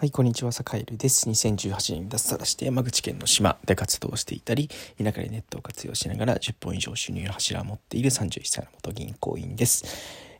[0.00, 1.28] はい、こんにちは、坂井です。
[1.28, 9.84] 2018年に脱サラして山口県の島で活動していたり、田舎でネットを活用しながら10本以上収入の柱を持っている31歳の元銀行員です。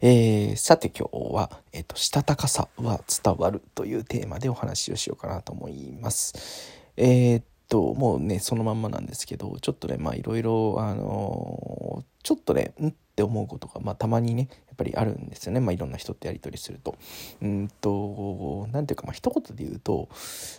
[0.01, 6.71] えー、さて今日は、えっ、ー、と、したたかさは伝わるというテーマでお話をしようかなと思います。
[6.97, 16.95] えー、っと、もうね、そのまんまなんですけど、ちょっとね、まあいろいろ、あのちょっとね、んって思うことが、まあ、たまにねやっぱりあるんですよね、まあ、いろんな人とやり取りすると。
[17.41, 20.11] うんと何ていうかまあ一言で言うと、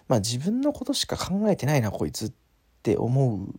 [0.07, 2.31] まあ、自分のことしか考えてないなこいつっ
[2.81, 3.53] て思う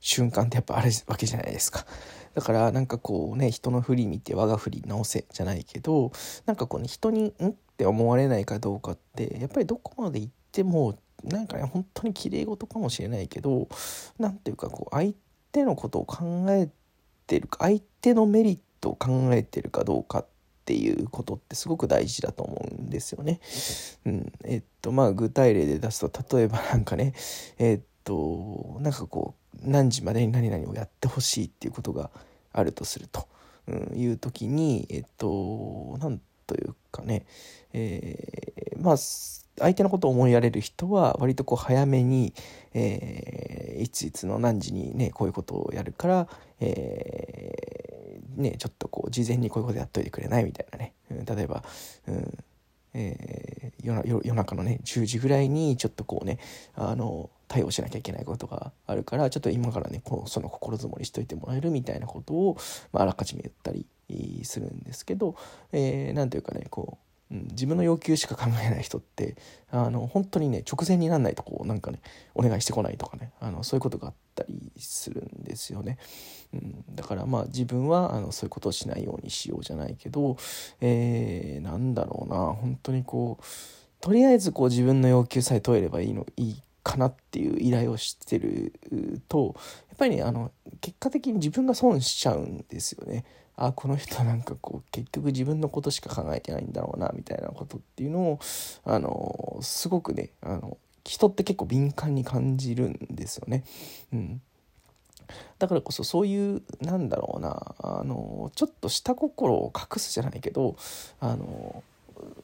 [0.00, 1.86] 瞬間ってやっぱあるわけじゃないですか。
[2.34, 6.10] だからなんかこうね人の振り見て我が振り直せじゃないけど
[6.44, 13.68] なんかこうね人にんって思われないかどうかってやっぱりどこまで行ってもなんかね本当に綺麗事かもしれないけど
[14.18, 15.14] 何ていうかこう相
[15.52, 16.68] 手のことを考え
[17.32, 20.26] てるか相手のメリットを考えてるかどうかっ
[20.66, 23.40] ていうことってすごく大事だと思うんですよね。
[24.04, 27.14] うん、えっとまあ具体例で出すと例えばなんかね
[27.58, 32.10] えっとなんかこう何時までに何々をやってほしいっていうことが
[32.52, 33.28] あるとすると、
[33.66, 37.24] うん、いう時にえっとなんというかね、
[37.72, 38.51] えー、
[38.82, 42.32] まあ相手のことを思いやれる人は割とこう早めに、
[42.74, 46.28] えー、いついつの何時にねこういうことをやるから、
[46.60, 51.62] えー、ねちょっとこう事前にこういうことやっといてくれないみたいなね、うん、例えば、
[52.08, 52.38] うん
[52.94, 56.38] えー、夜中のね10時ぐらいにちょっとこうね
[56.74, 62.56] あの対応しなきゃいけないことがあるからちょっと今からねこうその心づもりしといてもらえるみたいなことを、
[62.92, 63.86] まあ、あらかじめ言ったり
[64.44, 65.36] するんですけど、
[65.72, 69.36] えー、ていうかねこううん、自分の要求しか考えない人って
[69.70, 72.00] あの本当にね直前になんないとこうなんかね
[72.34, 75.98] お願いしてこないとかねあのそういうことがあったりするんですよね、
[76.52, 80.36] うん、だからまあ自分はあのそういうことをしないようにしようじゃないけど、
[80.80, 83.44] えー、なんだろうな本当にこう
[84.00, 88.72] とりあえずこう自分の要求さえ問えればいいのいいかなっていう依頼をしてる
[89.28, 89.54] と
[89.88, 93.24] やっぱりねあの結果的に自分が損しちゃうんですよね。
[93.56, 98.40] あこの人なんかこう結局自分のことしか考えてないんだろうなみたいなことっていうのを
[98.84, 103.64] あのすごくねあの人って結構敏感に感じるんですよね。
[104.12, 104.42] うん
[105.58, 110.76] だからこそそういうなんだろうなあのちょっと下心を隠すじゃないけど
[111.20, 111.82] あの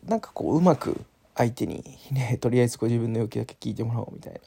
[0.06, 1.04] なんかこううまく
[1.34, 4.40] 相手にねとりあえずこう自分の要求だけ聞いてもらおうみたい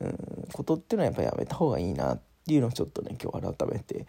[0.00, 4.06] な、うん、ことっていうのはやっぱやめた方がいいなっていうのをちょっとね今日改めて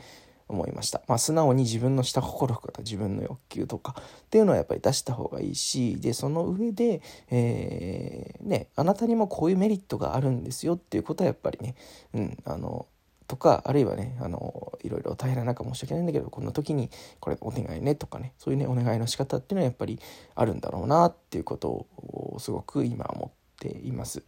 [0.47, 1.01] 思いました。
[1.07, 11.75] まあ、素直に自分の下心とか自分の欲求とかっていうのはやっぱり出した方がいいし、で、その上で、えー、ね、あなたにもこういうメリットがあるんですよっていうことはやっぱりね、
[12.13, 12.87] うん、あの、
[13.27, 19.99] とか、あるいはね、あの、いろいろ大変な中申し訳ないんだけど、こんな時にこれお願いねとかね、そういうね、お願いの仕方っていうのはやっぱり
[20.35, 23.44] あるんだろうなっていうことをすごく今思って
[23.83, 24.23] います。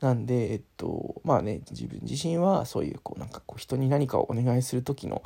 [0.00, 5.22] なんで、えっと、まあね、自分自身はそういうこうなんかこう人に何かをお願いする時の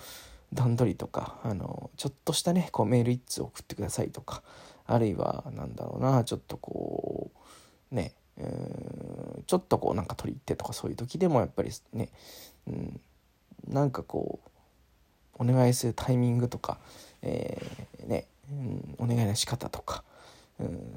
[0.53, 4.43] 段取りとかあのちょっとしたねこうメール1通送ってくださいとか
[4.87, 7.31] あるいはなんだろうなちょっとこ
[7.93, 12.09] うねうんちょっとこうなんか取り入ってとかそういう時でもやっぱりね、
[12.67, 13.01] うん、
[13.69, 14.41] なんかこ
[15.39, 16.79] うお願いするタイミングとか、
[17.23, 20.05] えー、ね、うん、お願いの仕方とか、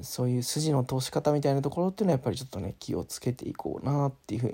[0.02, 4.52] そういう筋の通し方みたいなところっていうのはやっぱりちょっとね気をつけていこうなっていうふう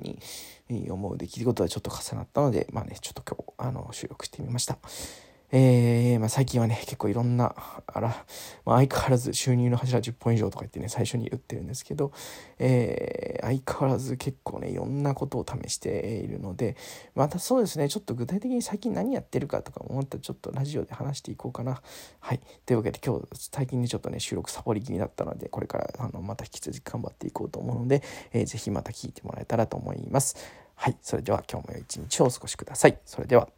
[0.68, 4.78] に思う出来事がちょっと重なったのでまあねちょっと今日あの収録してみました。
[5.52, 7.54] えー、まあ、最近はね、結構いろんな、
[7.86, 8.24] あら、
[8.64, 12.12] まあ、相変わらず収入の柱10本以上とか言ってね、最初に言ってるんですけど、
[12.58, 16.76] えー、相変わらず結構ね、いろんなことを試しているので、
[17.16, 21.82] またそうですね、ちょっと具体的に最近何やってるかとか思ったらちょっとラジオで話していこうかな。
[22.20, 22.40] はい。
[22.64, 30.36] というわけで今日、最近ね、ちょっとね、収録サボり気になったので、これからあのまた引き続き頑張っていこうと思うので、えー、ぜひまた聞いてもらえたらと思います。
[30.76, 30.96] はい。
[31.02, 32.98] それでは今日も良い一日をお過ごしください。
[33.04, 33.48] それでは。